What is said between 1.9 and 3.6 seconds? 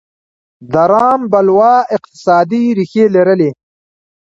اقتصادي ریښې لرلې.